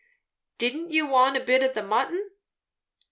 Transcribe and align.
"Didn't 0.57 0.89
you 0.89 1.05
want 1.05 1.37
a 1.37 1.43
bit 1.43 1.61
of 1.61 1.75
the 1.75 1.83
mutton?" 1.83 2.31